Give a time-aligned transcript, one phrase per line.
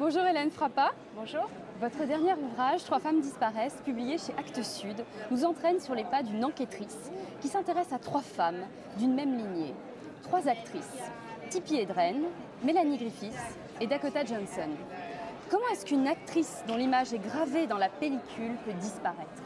[0.00, 0.92] Bonjour Hélène Frappa.
[1.14, 1.46] Bonjour.
[1.78, 6.22] Votre dernier ouvrage, Trois femmes disparaissent, publié chez Actes Sud, nous entraîne sur les pas
[6.22, 7.10] d'une enquêtrice
[7.42, 8.64] qui s'intéresse à trois femmes
[8.96, 9.74] d'une même lignée.
[10.22, 11.02] Trois actrices,
[11.50, 12.22] Tippi Hedren,
[12.64, 14.70] Mélanie Griffiths et Dakota Johnson.
[15.50, 19.42] Comment est-ce qu'une actrice dont l'image est gravée dans la pellicule peut disparaître?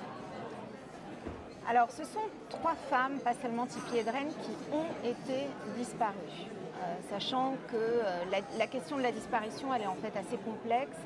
[1.69, 6.47] Alors, ce sont trois femmes, pas seulement Tippi Hedren, qui ont été disparues.
[6.83, 8.25] Euh, sachant que euh,
[8.59, 10.99] la, question de la disparition, elle est en fait assez complexe.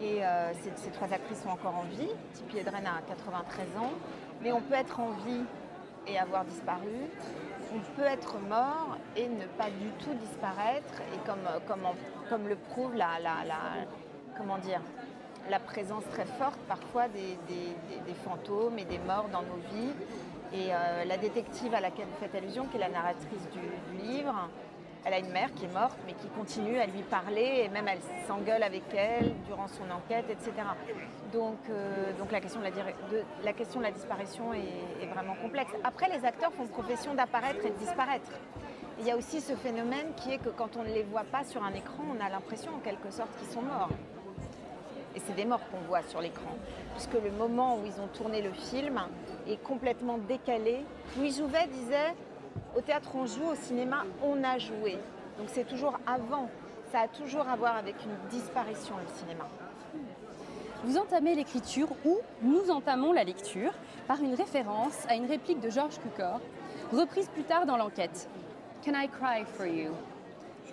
[0.00, 2.08] Et euh, ces, trois actrices sont encore en vie.
[2.34, 3.92] Tippi Hedren a 93 ans.
[4.42, 5.44] Mais on peut être en vie
[6.06, 7.08] et avoir disparu.
[7.74, 11.00] On peut être mort et ne pas du tout disparaître.
[11.14, 13.06] Et comme, le prouve la,
[15.60, 19.92] présence très forte parfois des, fantômes et des morts dans nos vies.
[20.52, 20.70] Et
[21.06, 24.48] la détective à laquelle vous faites allusion, qui est la narratrice du livre,
[25.04, 27.88] elle a une mère qui est morte, mais qui continue à lui parler, et même
[27.88, 30.52] elle s'engueule avec elle durant son enquête, etc.
[31.32, 32.70] Donc, euh, donc la, question de la,
[33.44, 35.70] la, question de la disparition est, vraiment complexe.
[35.84, 38.30] Après, les acteurs font profession d'apparaître et de disparaître.
[38.98, 41.44] Il y a aussi ce phénomène qui est que quand on ne les voit pas
[41.44, 43.88] sur un écran, on a l'impression en quelque sorte qu'ils sont morts.
[45.16, 46.54] Et c'est des morts qu'on voit sur l'écran.
[46.94, 49.00] Puisque le moment où ils ont tourné le film
[49.48, 50.84] est complètement décalé.
[51.16, 52.14] Louis Jouvet disait
[52.76, 54.98] au théâtre, on joue, au cinéma, on a joué.
[55.38, 56.48] Donc c'est toujours avant.
[56.92, 59.46] Ça a toujours à voir avec une disparition, le cinéma.
[60.84, 63.72] Vous entamez l'écriture ou nous entamons la lecture
[64.08, 66.40] par une référence à une réplique de Georges Cukor,
[66.92, 68.28] reprise plus tard dans l'enquête.
[68.84, 69.92] Can I cry for you?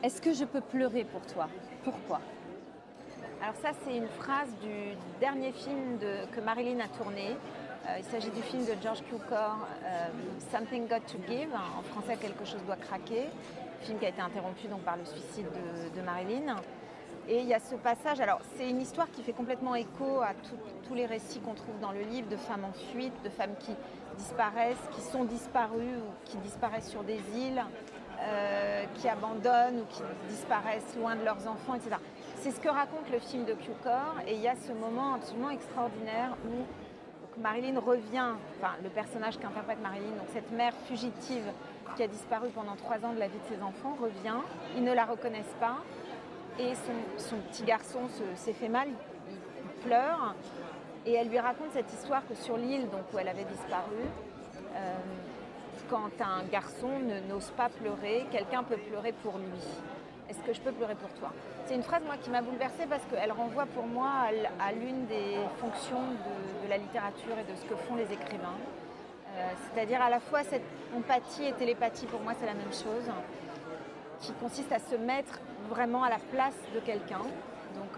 [0.02, 1.48] Est-ce que je peux pleurer pour toi?
[1.84, 2.22] Pourquoi?
[3.42, 6.00] Alors ça, c'est une phrase du dernier film
[6.32, 7.36] que Marilyn a tourné,
[7.98, 10.08] il s'agit du film de George Cukor, euh,
[10.52, 13.28] Something Got to Give, en français Quelque chose doit craquer,
[13.82, 15.48] film qui a été interrompu donc, par le suicide
[15.96, 16.56] de, Marilyn.
[17.30, 20.32] Et il y a ce passage, alors c'est une histoire qui fait complètement écho à
[20.88, 23.72] tous les récits qu'on trouve dans le livre de femmes en fuite, de femmes qui
[24.18, 27.62] disparaissent, qui sont disparues ou qui disparaissent sur des îles,
[28.22, 31.98] euh, qui abandonnent ou qui disparaissent loin de leurs enfants, etc.
[32.38, 35.50] C'est ce que raconte le film de Cukor et il y a ce moment absolument
[35.50, 36.64] extraordinaire où
[37.42, 41.44] Marilyn revient, enfin le personnage qu'interprète Marilyn, cette mère fugitive
[41.96, 44.40] qui a disparu pendant trois ans de la vie de ses enfants, revient.
[44.76, 45.78] Ils ne la reconnaissent pas
[46.60, 46.74] et
[47.18, 48.00] son, petit garçon
[48.36, 48.88] s'est fait mal,
[49.30, 49.38] il,
[49.88, 50.36] pleure
[51.06, 54.02] et elle lui raconte cette histoire que sur l'île où elle avait disparu,
[54.76, 54.96] euh,
[55.90, 56.90] quand un garçon
[57.30, 59.60] n'ose pas pleurer, quelqu'un peut pleurer pour lui.
[60.30, 61.32] Est-ce que je peux pleurer pour toi?
[61.66, 64.10] C'est une phrase moi qui m'a bouleversée parce qu'elle renvoie pour moi
[64.60, 66.02] à l'une des fonctions
[66.64, 68.58] de, la littérature et de ce que font les écrivains.
[69.36, 70.64] Euh, c'est-à-dire à la fois cette
[70.96, 73.10] empathie et télépathie, pour moi c'est la même chose,
[74.20, 75.40] qui consiste à se mettre
[75.70, 77.22] vraiment à la place de quelqu'un.
[77.76, 77.92] Donc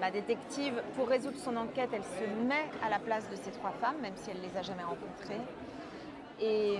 [0.00, 3.72] ma, détective, pour résoudre son enquête, elle se met à la place de ces trois
[3.80, 5.40] femmes, même si elle ne les a jamais rencontrées.
[6.40, 6.78] Et,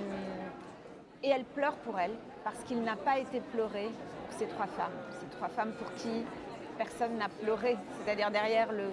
[1.22, 3.88] et elle pleure pour elles, parce qu'il n'a pas été pleuré
[4.30, 4.92] ces trois femmes.
[5.20, 6.24] Ces trois femmes pour qui
[6.78, 7.76] personne n'a pleuré.
[7.98, 8.90] C'est-à-dire derrière le,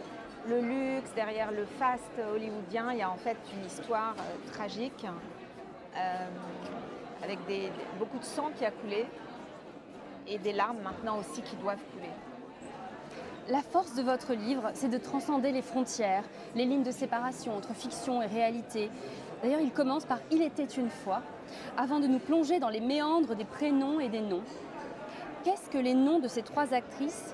[0.62, 5.06] luxe, derrière le fast hollywoodien, il y a en fait une histoire euh, tragique
[5.96, 6.28] euh,
[7.24, 7.40] avec
[7.98, 9.06] beaucoup de sang qui a coulé
[10.28, 12.12] et des larmes maintenant aussi qui doivent couler.
[13.50, 16.24] La force de votre livre, c'est de transcender les frontières,
[16.56, 18.92] les lignes de séparation entre fiction et réalité.
[19.42, 21.22] D'ailleurs, il commence par Il était une fois,
[21.78, 24.44] avant de nous plonger dans les méandres des prénoms et des noms,
[25.44, 27.34] qu'est-ce que les noms de ces trois actrices,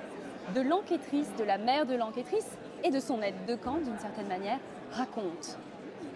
[0.53, 2.47] de l'enquêtrice, de la mère de l'enquêtrice
[2.83, 4.59] et de son aide de camp, d'une certaine manière,
[4.91, 5.57] racontent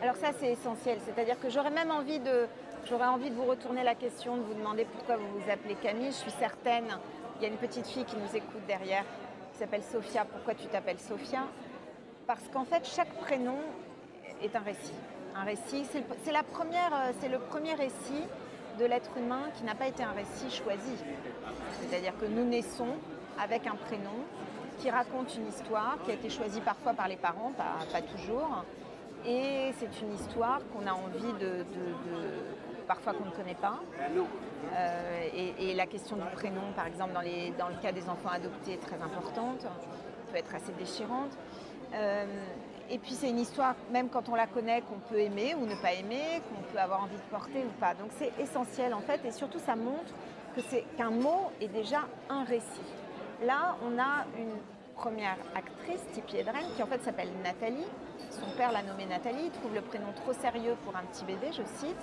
[0.01, 0.99] Alors ça, c'est essentiel.
[1.03, 2.45] C'est-à-dire que j'aurais même envie de,
[2.87, 6.11] j'aurais envie de vous retourner la question, de vous demander pourquoi vous vous appelez Camille.
[6.11, 6.85] Je suis certaine,
[7.37, 9.05] il y a une petite fille qui nous écoute derrière,
[9.53, 10.23] qui s'appelle Sophia.
[10.25, 11.45] Pourquoi tu t'appelles Sophia?
[12.27, 13.57] Parce qu'en fait, chaque prénom
[14.43, 14.93] est un récit.
[16.23, 18.23] C'est la euh, le premier récit
[18.79, 20.95] de l'être humain qui n'a pas été un récit choisi.
[21.81, 22.95] C'est-à-dire que nous naissons
[23.41, 24.25] avec un prénom
[24.79, 28.63] qui raconte une histoire qui a été choisie parfois par les parents, pas, toujours.
[29.25, 31.65] Et c'est une histoire qu'on a envie de,
[32.87, 33.79] parfois qu'on ne connaît pas.
[34.73, 38.77] Euh, et, la question du prénom, par exemple, dans le cas des enfants adoptés, est
[38.77, 39.65] très importante,
[40.31, 41.37] peut être assez déchirante.
[41.93, 42.25] Euh,
[42.89, 45.75] et puis c'est une histoire, même quand on la connaît, qu'on peut aimer ou ne
[45.81, 47.93] pas aimer, qu'on peut avoir envie de porter ou pas.
[47.93, 50.13] Donc c'est essentiel en fait, et surtout ça montre
[50.55, 52.81] que c'est qu'un mot est déjà un récit.
[53.45, 54.57] Là, on a une
[54.95, 57.87] première actrice, Tippi Hedren, qui en fait s'appelle Nathalie.
[58.31, 61.47] Son père l'a nommée Nathalie, il trouve le prénom trop sérieux pour un petit bébé,
[61.51, 61.97] je cite.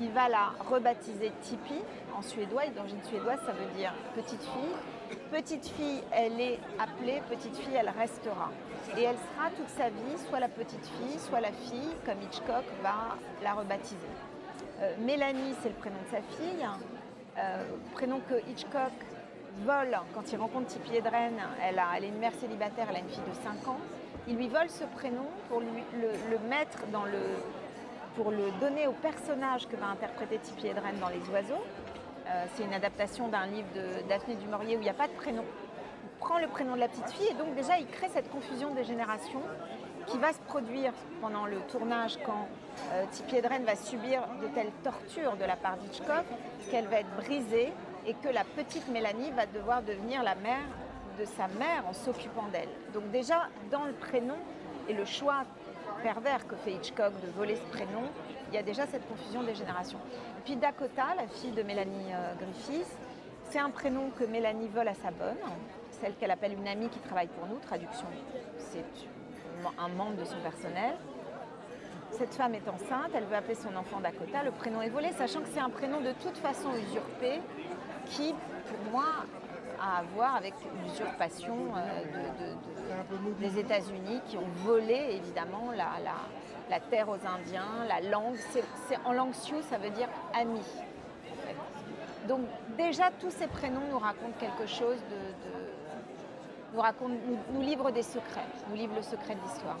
[0.00, 1.80] Il va la rebaptiser Tippi
[2.16, 4.76] en suédois, et d'origine suédoise, ça veut dire petite fille.
[5.30, 8.50] Petite fille, elle est appelée, petite fille, elle restera.
[8.96, 12.64] Et elle sera toute sa vie soit la petite fille, soit la fille, comme Hitchcock
[12.82, 13.96] va la rebaptiser.
[14.80, 16.66] Euh, Mélanie, c'est le prénom de sa fille,
[17.38, 17.64] euh,
[17.94, 18.92] prénom que Hitchcock
[19.64, 21.34] vole quand il rencontre Tippi Hedren.
[21.62, 23.78] Elle, est une mère célibataire, elle a une fille de 5 ans.
[24.28, 25.60] Il lui vole ce prénom pour
[28.30, 31.62] le donner au personnage que va interpréter Tippi Hedren dans Les Oiseaux.
[32.28, 35.12] Euh, c'est une adaptation d'un livre de Daphné du où il n'y a pas de
[35.12, 35.44] prénom.
[36.02, 38.74] Il prend le prénom de la petite fille et donc déjà il crée cette confusion
[38.74, 39.42] des générations
[40.06, 42.48] qui va se produire pendant le tournage quand
[42.92, 46.24] euh, Tippi va subir de telles tortures de la part d'Hitchcock
[46.70, 47.72] qu'elle va être brisée
[48.06, 50.66] et que la petite Mélanie va devoir devenir la mère
[51.18, 52.68] de sa mère en s'occupant d'elle.
[52.92, 54.36] Donc déjà, dans le prénom
[54.88, 55.44] et le choix
[56.06, 58.04] pervers que fait Hitchcock de voler ce prénom,
[58.48, 59.98] il y a déjà cette confusion des générations.
[60.38, 62.96] Et puis Dakota, la fille de Mélanie euh, Griffiths,
[63.50, 65.42] c'est un prénom que Mélanie vole à sa bonne,
[66.00, 68.06] celle qu'elle appelle une amie qui travaille pour nous, traduction,
[68.56, 68.84] c'est
[69.76, 70.94] un membre de son personnel.
[72.12, 75.40] Cette femme est enceinte, elle veut appeler son enfant Dakota, le prénom est volé, sachant
[75.40, 77.40] que c'est un prénom de toute façon usurpé,
[78.04, 79.06] qui, pour moi,
[79.80, 82.54] à voir avec l'usurpation euh,
[83.40, 88.36] des États-Unis qui ont volé évidemment la, terre aux Indiens, la langue.
[88.50, 88.64] C'est,
[89.04, 90.60] en langue sioux, ça veut dire ami.
[92.28, 92.40] Donc
[92.76, 94.98] déjà, tous ces prénoms nous racontent quelque chose
[96.74, 97.14] nous, racontent,
[97.52, 99.78] nous, livrent des secrets, nous livrent le secret de l'histoire.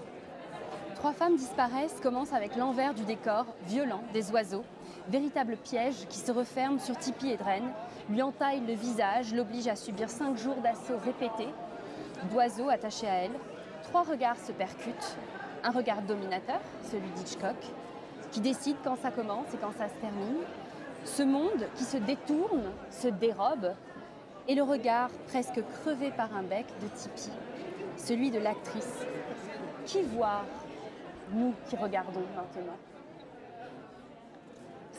[0.94, 4.64] Trois femmes disparaissent commence avec l'envers du décor violent des oiseaux,
[5.08, 7.62] véritable piège qui se referme sur Tipi et Dren,
[8.10, 11.52] lui entaille le visage, l'oblige à subir cinq jours d'assaut répétés,
[12.30, 13.38] d'oiseaux attachés à elle.
[13.84, 15.16] Trois regards se percutent.
[15.64, 16.60] Un regard dominateur,
[16.90, 17.56] celui d'Hitchcock,
[18.30, 20.42] qui décide quand ça commence et quand ça se termine.
[21.04, 23.72] Ce monde qui se détourne, se dérobe,
[24.48, 27.30] et le regard presque crevé par un bec de Tipi,
[27.96, 29.04] celui de l'actrice.
[29.84, 30.42] Qui voit
[31.32, 32.76] nous qui regardons maintenant?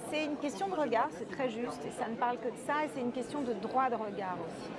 [0.09, 2.85] C'est une question de regard, c'est très juste, et ça ne parle que de ça,
[2.85, 4.69] et c'est une question de droit de regard aussi.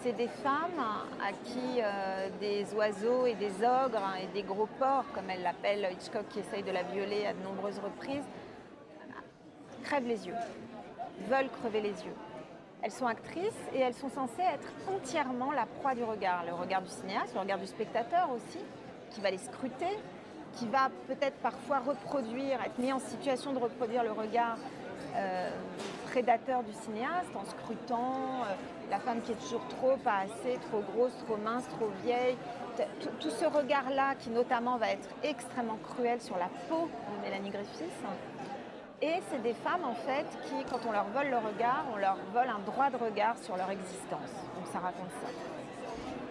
[0.00, 0.80] C'est des femmes
[1.20, 5.88] à qui euh, des oiseaux et des ogres et des gros porcs, comme elle l'appelle
[5.92, 8.24] Hitchcock qui essaye de la violer à de nombreuses reprises,
[9.82, 10.34] crèvent les yeux,
[11.28, 12.16] veulent crever les yeux.
[12.82, 16.82] Elles sont actrices et elles sont censées être entièrement la proie du regard, le regard
[16.82, 18.58] du cinéaste, le regard du spectateur aussi,
[19.10, 19.98] qui va les scruter,
[20.56, 24.56] qui va peut-être parfois reproduire, être mis en situation de reproduire le regard
[25.16, 25.50] euh,
[26.10, 28.54] prédateur du cinéaste en scrutant euh,
[28.90, 32.36] la femme qui est toujours trop, pas assez, trop grosse, trop mince, trop vieille.
[33.20, 37.90] Tout, ce regard-là qui notamment va être extrêmement cruel sur la peau de Mélanie Griffiths.
[39.02, 42.16] Et c'est des femmes en fait qui, quand on leur vole le regard, on leur
[42.32, 44.32] vole un droit de regard sur leur existence.
[44.56, 45.28] Donc ça raconte ça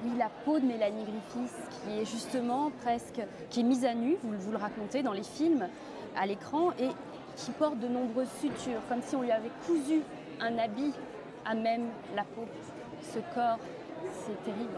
[0.03, 4.17] oui, la peau de Mélanie Griffiths, qui est justement presque, qui est mise à nu,
[4.23, 5.67] vous, le racontez dans les films,
[6.15, 6.89] à l'écran, et
[7.35, 10.01] qui porte de nombreuses sutures, comme si on lui avait cousu
[10.39, 10.93] un habit
[11.45, 12.45] à même la peau.
[13.01, 13.59] Ce corps,
[14.25, 14.77] c'est terrible.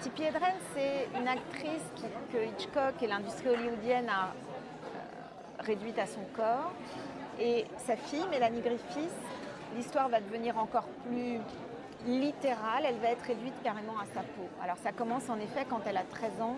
[0.00, 1.84] Tippi Hedren, c'est une actrice
[2.32, 6.72] que Hitchcock et l'industrie hollywoodienne a euh, réduite à son corps.
[7.38, 9.10] Et sa fille, Mélanie Griffiths,
[9.76, 11.38] l'histoire va devenir encore plus
[12.06, 14.48] littérale, elle va être réduite carrément à sa peau.
[14.62, 16.56] Alors ça commence en effet quand elle a 13 ans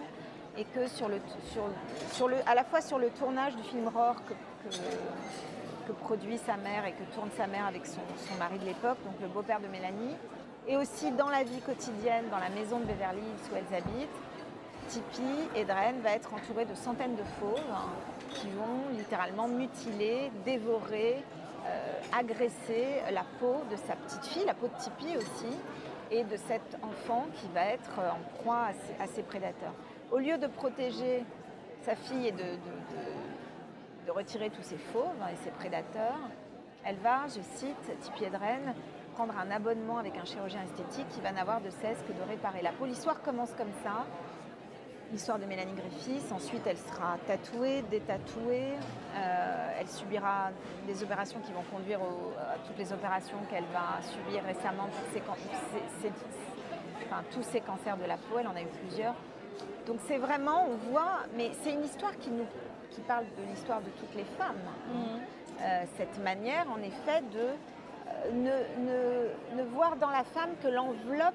[0.56, 0.80] et que
[2.46, 7.04] à la fois sur le tournage du film Roar que, produit sa mère et que
[7.14, 8.00] tourne sa mère avec son,
[8.38, 10.16] mari de l'époque, donc le beau-père de Mélanie,
[10.66, 14.08] et aussi dans la vie quotidienne, dans la maison de Beverly Hills où elles habitent,
[14.88, 15.22] Tippi
[15.56, 17.88] Edren va être entourée de centaines de fauves hein,
[18.30, 21.22] qui vont littéralement mutiler, dévorer,
[22.12, 25.56] agresser la peau de sa petite fille, la peau de Tipeee aussi,
[26.10, 28.68] et de cet enfant qui va être en proie
[29.00, 29.72] à ses, prédateurs.
[30.12, 31.24] Au lieu de protéger
[31.82, 32.38] sa fille et de,
[34.06, 36.18] de, retirer tous ses fauves et ses prédateurs,
[36.84, 38.74] elle va, je cite Tipeee Edren,
[39.14, 42.62] prendre un abonnement avec un chirurgien esthétique qui va n'avoir de cesse que de réparer
[42.62, 42.84] la peau.
[42.84, 44.04] L'histoire commence comme ça
[45.12, 46.32] l'histoire de Mélanie Griffiths.
[46.32, 48.72] Ensuite, elle sera tatouée, détatouée.
[49.16, 50.50] Euh, elle subira
[50.86, 56.10] des opérations qui vont conduire à toutes les opérations qu'elle va subir récemment pour ses,
[57.06, 58.38] enfin, tous ces cancers de la peau.
[58.38, 59.14] Elle en a eu plusieurs.
[59.86, 62.46] Donc c'est vraiment, on voit, mais c'est une histoire qui, nous,
[62.90, 64.56] qui parle de l'histoire de toutes les femmes.
[64.88, 64.96] Mmh.
[65.60, 70.68] Euh, cette manière, en effet, de euh, ne, ne, ne voir dans la femme que
[70.68, 71.34] l'enveloppe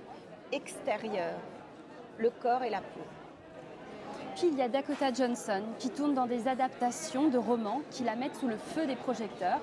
[0.51, 1.39] extérieure,
[2.17, 3.01] le corps et la peau
[4.47, 8.35] il y a Dakota Johnson qui tourne dans des adaptations de romans qui la mettent
[8.35, 9.59] sous le feu des projecteurs.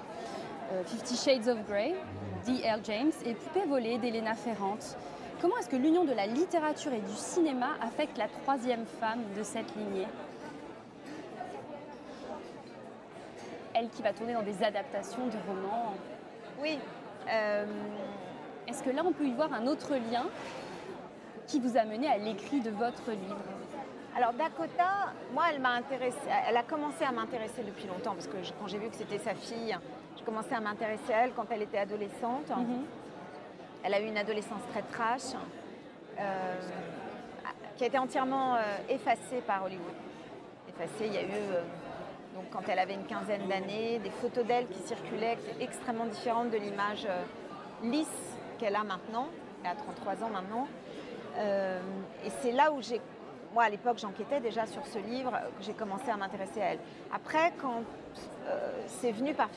[0.72, 1.94] Euh, Fifty Shades of Grey,
[2.44, 2.80] D.L.
[2.84, 4.96] James et Poupée volée d'Elena Ferrante.
[5.40, 9.42] Comment est-ce que l'union de la littérature et du cinéma affecte la troisième femme de
[9.42, 10.06] cette lignée?
[13.74, 15.94] Elle qui va tourner dans des adaptations de romans.
[16.60, 16.78] Oui.
[17.30, 17.66] Euh,
[18.66, 20.26] est-ce que là, on peut y voir un autre lien
[21.46, 23.55] qui vous a mené à l'écrit de votre livre?
[24.16, 26.16] Alors Dakota, moi, elle m'a intéressée,
[26.48, 29.34] elle a commencé à m'intéresser depuis longtemps parce que quand j'ai vu que c'était sa
[29.34, 29.76] fille,
[30.16, 32.48] j'ai commencé à m'intéresser à elle quand elle était adolescente.
[32.48, 32.84] Mhm.
[33.84, 35.34] Elle a eu une adolescence très trash,
[36.18, 36.54] euh,
[37.76, 39.84] qui a été entièrement euh, effacée par Hollywood.
[40.70, 41.60] Effacée, il y a eu, euh,
[42.34, 46.06] donc quand elle avait une quinzaine d'années, des photos d'elle qui circulaient, qui étaient extrêmement
[46.06, 47.06] différentes de l'image
[47.82, 49.28] lisse qu'elle a maintenant.
[49.62, 50.68] Elle a 33 ans maintenant.
[51.38, 53.02] et c'est là où j'ai
[53.56, 55.32] moi, à l'époque, j'enquêtais déjà sur ce livre,
[55.62, 56.78] j'ai commencé à m'intéresser à elle.
[57.10, 57.84] Après, quand
[58.48, 59.48] euh, c'est venu par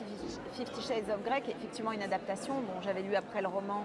[0.54, 3.84] Fifty Shades of Grey, qui est effectivement une adaptation, bon, j'avais lu après le roman,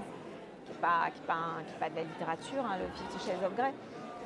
[0.67, 3.75] qui n'est pas, pas, de la littérature, hein, le Fifty Shades of Grey,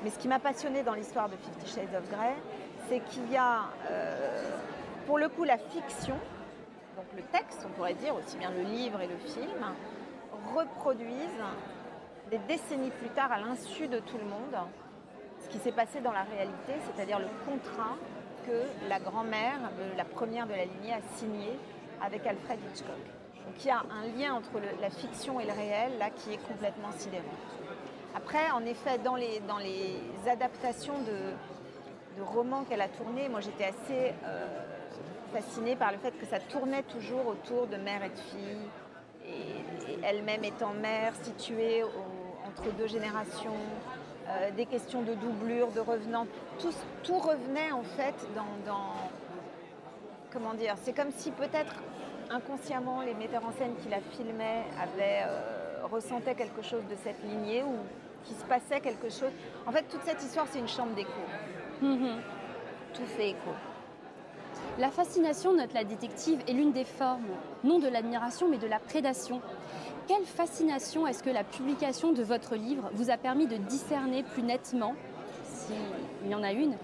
[0.04, 2.34] mais ce qui m'a passionné dans l'histoire de Fifty Shades of Grey,
[2.90, 4.58] c'est qu'il y a, euh,
[5.06, 6.16] pour le coup, la fiction,
[6.96, 9.64] donc le texte, on pourrait dire, aussi bien le livre et le film,
[10.54, 11.46] reproduisent
[12.30, 14.68] des décennies plus tard, à l'insu de tout le monde,
[15.40, 17.96] ce qui s'est passé dans la réalité, c'est-à-dire le contrat
[18.46, 19.58] que la grand-mère,
[19.96, 21.58] la première de la lignée, a signé
[22.02, 22.96] avec Alfred Hitchcock.
[23.46, 26.48] Donc il y a un lien entre la fiction et le réel là qui est
[26.48, 27.24] complètement sidérant.
[28.14, 29.40] Après, en effet, dans les,
[30.28, 34.46] adaptations de, de romans qu'elle a tournés, moi j'étais assez euh,
[35.32, 38.68] fascinée par le fait que ça tournait toujours autour de mère et de fille,
[39.26, 41.82] et, elle-même étant mère, située
[42.46, 43.56] entre deux générations,
[44.28, 46.26] euh, des questions de doublure, de revenants,
[46.58, 48.14] tout, revenait en fait
[48.66, 48.92] dans,
[50.30, 51.74] comment dire, c'est comme si peut-être
[52.30, 57.22] inconsciemment les metteurs en scène qui la filmaient avaient euh, ressentaient quelque chose de cette
[57.24, 57.74] lignée ou
[58.24, 59.30] qu'il se passait quelque chose.
[59.66, 61.10] En fait, toute cette histoire, c'est une chambre d'écho.
[61.82, 62.16] Mm-hmm.
[62.92, 63.50] Tout fait écho.
[64.78, 67.26] La fascination, note la détective, est l'une des formes,
[67.64, 69.40] non de l'admiration, mais de la prédation.
[70.08, 74.42] Quelle fascination est-ce que la publication de votre livre vous a permis de discerner plus
[74.42, 74.94] nettement,
[75.44, 76.74] s'il y en a une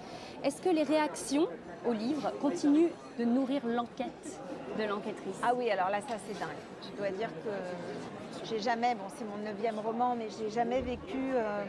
[0.42, 1.48] Est-ce que les réactions
[1.86, 4.40] au livre continuent de nourrir l'enquête
[4.78, 5.40] de l'enquêtrice?
[5.42, 6.50] Ah oui, alors là, ça c'est dingue.
[6.82, 11.32] Je dois dire que j'ai jamais, bon c'est mon neuvième roman, mais j'ai jamais vécu
[11.32, 11.64] euh,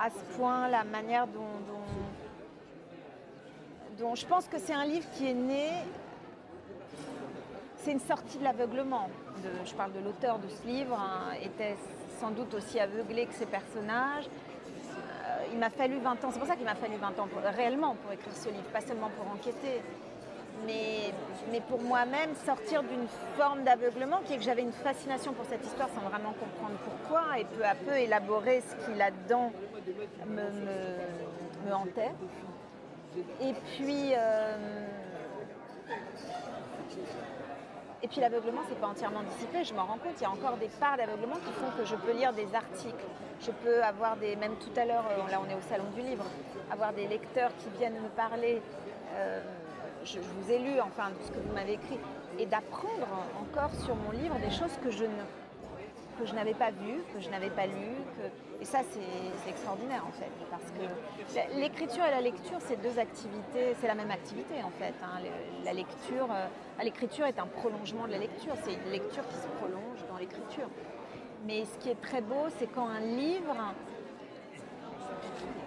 [0.00, 1.42] à ce point la manière dont,
[4.16, 5.68] je pense que c'est un livre qui est né
[7.82, 9.08] c'est une sortie de l'aveuglement.
[9.64, 11.76] je parle de l'auteur de ce livre, hein, était
[12.20, 14.26] sans doute aussi aveuglé que ses personnages.
[14.26, 17.96] Euh, il m'a fallu 20 ans, c'est pour ça qu'il m'a fallu 20 ans réellement
[17.96, 19.82] pour écrire ce livre, pas seulement pour enquêter,
[20.64, 21.12] mais,
[21.50, 25.64] mais pour moi-même sortir d'une forme d'aveuglement qui est que j'avais une fascination pour cette
[25.64, 29.52] histoire sans vraiment comprendre pourquoi et peu à peu élaborer ce qui là-dedans
[30.28, 30.42] me,
[31.68, 32.12] me, hantait.
[33.40, 34.86] Et puis, euh,
[38.02, 40.56] et puis l'aveuglement, c'est pas entièrement dissipé, je m'en rends compte, il y a encore
[40.56, 43.04] des parts d'aveuglement qui font que je peux lire des articles,
[43.40, 46.02] je peux avoir des, même tout à l'heure, euh, là on est au salon du
[46.02, 46.24] livre,
[46.70, 48.60] avoir des lecteurs qui viennent me parler,
[49.14, 49.40] euh,
[50.04, 52.00] je, vous ai lu enfin de ce que vous m'avez écrit,
[52.38, 53.06] et d'apprendre
[53.40, 55.22] encore sur mon livre des choses que je ne
[56.18, 57.96] que je n'avais pas vu, que je n'avais pas lu.
[58.60, 63.74] Et ça, c'est extraordinaire en fait, parce que l'écriture et la lecture, c'est deux activités,
[63.80, 64.94] c'est la même activité en fait.
[65.02, 65.20] Hein.
[65.64, 66.46] La lecture, euh,
[66.82, 70.68] l'écriture est un prolongement de la lecture, c'est une lecture qui se prolonge dans l'écriture.
[71.44, 73.56] Mais ce qui est très beau, c'est quand un livre,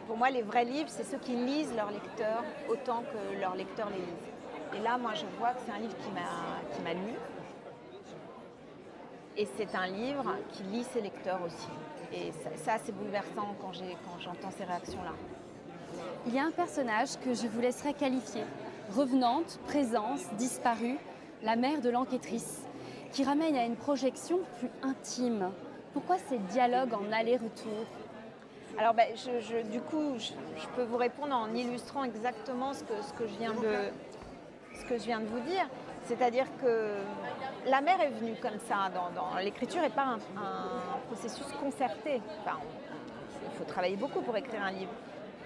[0.07, 3.89] pour moi, les vrais livres, c'est ceux qui lisent leurs lecteurs autant que leurs lecteurs
[3.89, 4.35] les lisent.
[4.73, 7.13] Et là, moi, je vois que c'est un livre qui m'a lu,
[9.37, 11.67] et c'est un livre qui lit ses lecteurs aussi.
[12.13, 12.31] Et
[12.63, 13.71] ça, c'est bouleversant quand,
[14.19, 15.13] j'entends ces réactions-là.
[16.27, 18.43] Il y a un personnage que je vous laisserai qualifier.
[18.95, 20.97] Revenante, présence, disparue,
[21.43, 22.61] la mère de l'enquêtrice,
[23.11, 25.49] qui ramène à une projection plus intime.
[25.93, 27.85] Pourquoi ces dialogues en aller-retour?
[28.77, 29.07] Alors ben,
[29.71, 33.53] du coup, je, peux vous répondre en illustrant exactement ce que, ce que, je, viens
[33.53, 35.67] de, ce que je viens de vous dire.
[36.05, 36.91] C'est-à-dire que
[37.67, 40.19] la mère est venue comme ça dans, l'écriture et pas un,
[41.07, 42.21] processus concerté.
[42.45, 44.91] il faut travailler beaucoup pour écrire un livre.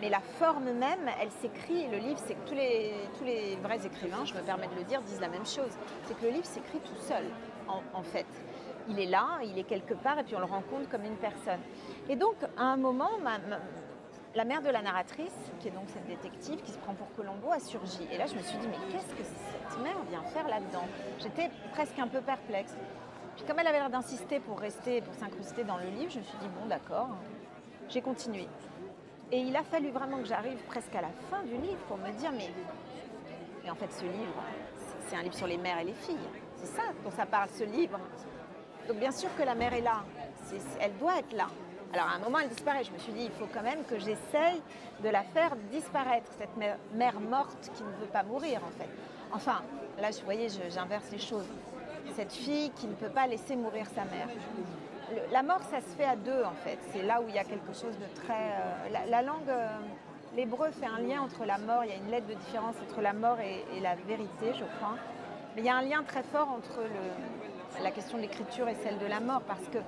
[0.02, 4.34] Mais la forme même, elle s'écrit, le livre, tous les, tous les vrais écrivains, je
[4.34, 5.72] me permets de le dire, disent la même chose.
[6.06, 7.26] C'est que le livre s'écrit tout seul,
[7.68, 8.26] en, fait.
[8.88, 11.60] Il est là, il est quelque part, et puis on le rencontre comme une personne.
[12.08, 13.10] Et donc, à un moment,
[14.36, 17.52] la mère de la narratrice, qui est donc cette détective qui se prend pour Colombo,
[17.52, 18.08] a surgi.
[18.12, 20.86] Et là, je me suis dit, mais qu'est-ce que cette mère vient faire là-dedans?
[21.20, 22.76] J'étais presque un peu perplexe.
[23.36, 26.24] Puis comme elle avait l'air d'insister pour rester, pour s'incruster dans le livre, je me
[26.24, 27.10] suis dit, bon d'accord,
[27.88, 28.48] j'ai continué.
[29.32, 32.12] Et il a fallu vraiment que j'arrive presque à la fin du livre pour me
[32.12, 32.50] dire, mais,
[33.64, 34.44] mais en fait ce livre,
[35.08, 36.18] c'est un livre sur les mères et les filles.
[36.56, 38.00] C'est ça dont ça parle, ce livre.
[38.88, 40.04] Donc bien sûr que la mère est là,
[40.80, 41.48] elle doit être là.
[41.94, 42.84] Alors à un moment, elle disparaît.
[42.84, 44.62] Je me suis dit, il faut quand même que j'essaye
[45.04, 48.90] de la faire disparaître, cette mère, morte qui ne veut pas mourir en fait.
[49.32, 49.62] Enfin,
[50.00, 51.48] là, vous voyez, j'inverse les choses.
[52.16, 54.28] Cette fille qui ne peut pas laisser mourir sa mère.
[55.32, 56.78] la mort, ça se fait à deux en fait.
[56.92, 58.34] C'est là où il y a quelque chose de très...
[58.34, 59.50] Euh, la, langue...
[59.50, 59.68] Euh,
[60.36, 63.02] l'hébreu fait un lien entre la mort, il y a une lettre de différence entre
[63.02, 64.96] la mort et, la vérité, je crois.
[65.56, 66.82] Mais il y a un lien très fort entre
[67.82, 69.80] la question de l'écriture et celle de la mort, parce que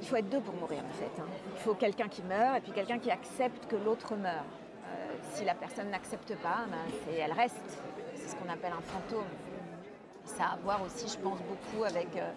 [0.00, 1.20] il faut être deux pour mourir en fait.
[1.20, 1.26] Hein.
[1.54, 4.44] Il faut quelqu'un qui meurt et puis quelqu'un qui accepte que l'autre meurt.
[4.86, 7.82] Euh, si la personne n'accepte pas, ben, elle reste.
[8.14, 9.26] C'est ce qu'on appelle un fantôme.
[10.24, 12.30] Ça a à voir aussi, je pense, beaucoup avec, euh,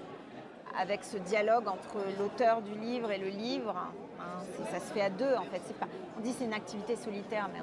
[0.80, 3.76] avec ce dialogue entre l'auteur du livre et le livre.
[3.78, 4.44] Hein.
[4.72, 5.62] ça se fait à deux en fait.
[6.18, 7.60] On dit c'est une activité solitaire, mais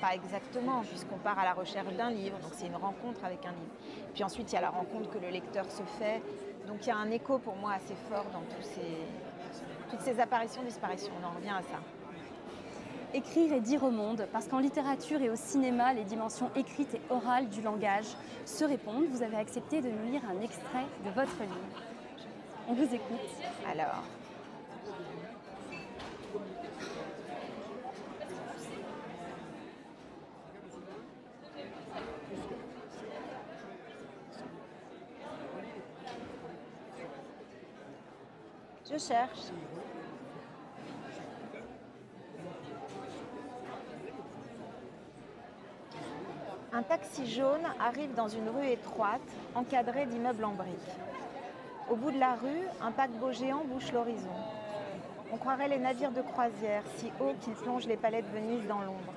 [0.00, 2.38] pas exactement, puisqu'on part à la recherche d'un livre.
[2.38, 3.74] Donc c'est une rencontre avec un livre.
[4.12, 6.22] Puis ensuite, il y a la rencontre que le lecteur se fait.
[6.66, 10.20] Donc il y a un écho pour moi assez fort dans tous ces, toutes ces
[10.20, 11.12] apparitions, disparitions.
[11.22, 11.78] On en revient à ça.
[13.12, 17.00] Écrire et dire au monde, parce qu'en littérature et au cinéma, les dimensions écrites et
[17.10, 19.06] orales du langage se répondent.
[19.08, 21.82] Vous avez accepté de nous lire un extrait de votre livre.
[22.68, 23.20] On vous écoute.
[23.70, 24.02] Alors,
[38.98, 39.50] Cherche.
[46.72, 49.20] Un taxi jaune arrive dans une rue étroite,
[49.56, 50.70] encadrée d'immeubles en briques.
[51.90, 54.30] Au bout de la rue, un paquebot géant bouche l'horizon.
[55.32, 58.80] On croirait les navires de croisière, si hauts qu'ils plongent les palais de Venise dans
[58.80, 59.12] l'ombre.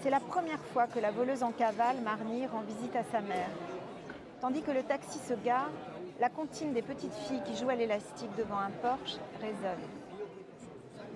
[0.00, 3.50] C'est la première fois que la voleuse en cavale, Marnie, rend visite à sa mère.
[4.40, 5.70] Tandis que le taxi se gare,
[6.20, 9.86] la comptine des petites filles qui jouent à l'élastique devant un porche résonne.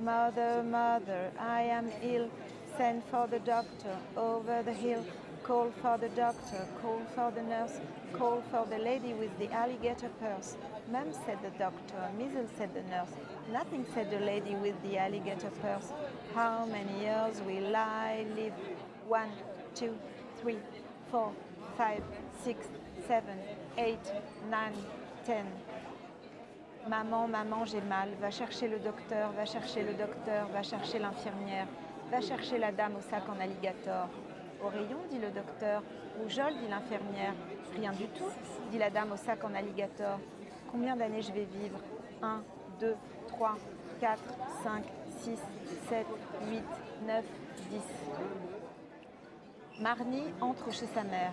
[0.03, 2.29] Mother, mother, I am ill.
[2.77, 5.05] Send for the doctor over the hill.
[5.43, 7.81] Call for the doctor, call for the nurse,
[8.13, 10.57] call for the lady with the alligator purse.
[10.93, 13.09] Mum said the doctor, measles said the nurse.
[13.51, 15.93] Nothing said the lady with the alligator purse.
[16.35, 18.53] How many years will I live?
[19.09, 19.31] One,
[19.75, 19.97] two,
[20.41, 20.59] three,
[21.11, 21.33] four,
[21.77, 22.03] five,
[22.45, 22.67] six,
[23.09, 23.39] seven,
[23.76, 24.14] 8,
[24.50, 24.59] 9,
[25.24, 25.35] 10.
[26.88, 28.09] Maman, maman, j'ai mal.
[28.20, 31.66] Va chercher le docteur, va chercher le docteur, va chercher l'infirmière,
[32.11, 34.09] va chercher la dame au sac en alligator.
[34.62, 35.83] Au rayon, dit le docteur.
[36.20, 37.35] Rougeole, dit l'infirmière.
[37.76, 38.30] Rien du tout,
[38.70, 40.18] dit la dame au sac en alligator.
[40.70, 41.78] Combien d'années je vais vivre?
[42.22, 42.42] 1,
[42.80, 42.96] 2,
[43.28, 43.56] 3,
[44.00, 44.22] 4,
[44.62, 44.85] 5,
[45.20, 45.38] 6,
[45.88, 46.06] 7,
[46.50, 46.62] 8,
[47.06, 47.24] 9,
[47.70, 47.83] 10.
[49.80, 51.33] Marnie entre chez sa mère.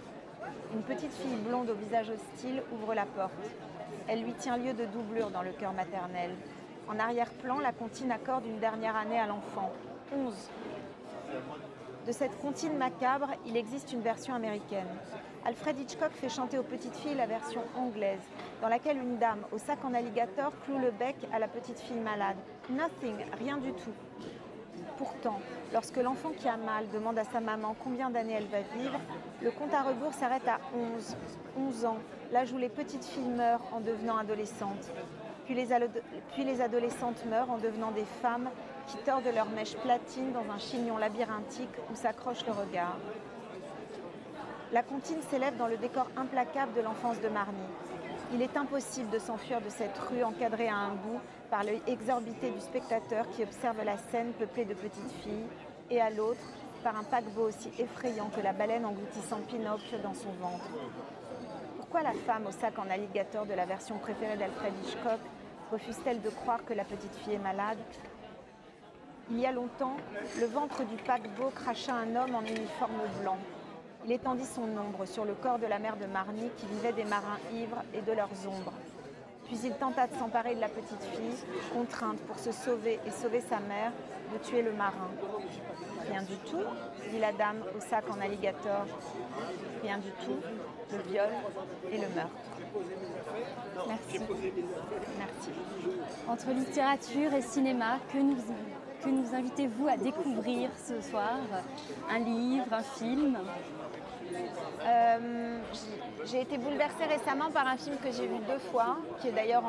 [0.74, 3.32] Une petite fille blonde au visage hostile ouvre la porte.
[4.08, 6.32] Elle lui tient lieu de doublure dans le cœur maternel.
[6.90, 9.72] En arrière-plan, la comptine accorde une dernière année à l'enfant.
[10.14, 10.34] 11.
[12.08, 14.88] De cette comptine macabre, il existe une version américaine.
[15.46, 18.22] Alfred Hitchcock fait chanter aux petites filles la version anglaise,
[18.62, 22.00] dans laquelle une dame au sac en alligator cloue le bec à la petite fille
[22.00, 22.38] malade.
[22.70, 23.94] Nothing, rien du tout.
[24.98, 25.40] Pourtant,
[25.74, 29.00] lorsque l'enfant qui a mal demande à sa maman combien d'années elle va vivre,
[29.42, 31.16] le compte à rebours s'arrête à 11.
[31.58, 31.98] 11 ans,
[32.32, 34.92] l'âge où les petites filles meurent en devenant adolescentes.
[35.46, 38.50] Puis les, adolescentes meurent en devenant des femmes
[38.88, 42.98] qui tordent leurs mèches platines dans un chignon labyrinthique où s'accroche le regard.
[44.74, 47.58] La comptine s'élève dans le décor implacable de l'enfance de Marnie.
[48.34, 52.50] Il est impossible de s'enfuir de cette rue encadrée à un bout par l'œil exorbité
[52.50, 55.48] du spectateur qui observe la scène peuplée de petites filles,
[55.90, 56.42] et à l'autre
[56.88, 60.70] par un paquebot aussi effrayant que la baleine engloutissant Pinocchio dans son ventre.
[61.76, 65.20] Pourquoi la femme au sac en alligator de la version préférée d'Alfred Hitchcock
[65.70, 67.78] refuse-t-elle de croire que la petite fille est malade?
[69.30, 69.98] Il y a longtemps,
[70.40, 73.38] le ventre du paquebot cracha un homme en uniforme blanc.
[74.06, 77.04] Il étendit son ombre sur le corps de la mère de Marnie qui vivait des
[77.04, 78.72] marins ivres et de leurs ombres.
[79.44, 81.36] Puis il tenta de s'emparer de la petite fille,
[81.74, 83.92] contrainte pour se sauver et sauver sa mère,
[84.32, 85.10] de tuer le marin.
[86.10, 86.64] Rien du tout,
[87.12, 88.86] dit la dame au sac en alligator.
[89.82, 90.38] Rien du tout,
[90.92, 91.30] le viol
[91.92, 92.32] et le meurtre.
[93.88, 94.20] Merci.
[95.18, 95.52] Merci.
[96.28, 98.38] Entre littérature et cinéma, que nous,
[99.04, 101.40] que nous invitez-vous à découvrir ce soir?
[102.10, 103.38] Un livre, un film?
[104.86, 105.60] Euh,
[106.26, 109.64] j'ai été bouleversée récemment par un film que j'ai vu deux fois, qui est d'ailleurs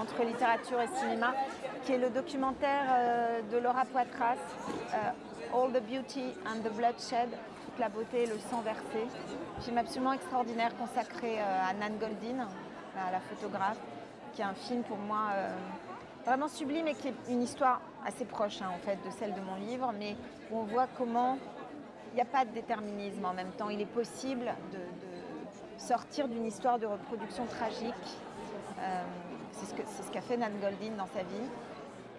[0.00, 1.34] entre littérature et cinéma,
[1.84, 4.36] qui est le documentaire euh, de Laura Poitras,
[4.94, 4.96] euh,
[5.54, 7.28] All the Beauty and the Bloodshed,
[7.64, 9.06] toute la beauté et le sang versé.
[9.60, 12.46] Film absolument extraordinaire consacré à Nan Goldin,
[12.94, 13.78] la photographe,
[14.32, 15.30] qui est un film pour moi
[16.24, 19.40] vraiment sublime et qui est une histoire assez proche hein, en fait de celle de
[19.40, 20.16] mon livre, mais
[20.50, 21.38] où on voit comment
[22.12, 23.70] il n'y a pas de déterminisme en même temps.
[23.70, 24.78] Il est possible de,
[25.78, 27.92] sortir d'une histoire de reproduction tragique.
[28.78, 29.02] Euh,
[29.66, 31.48] c'est ce qu'a fait Nan Goldin dans sa vie.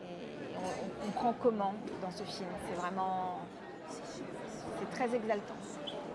[0.03, 0.55] Et
[1.07, 2.49] on, comprend comment dans ce film.
[2.67, 3.39] C'est vraiment
[3.89, 5.55] c'est très exaltant.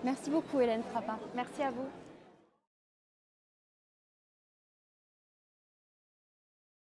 [0.03, 1.17] Merci beaucoup Hélène Frappa.
[1.35, 1.87] Merci à vous.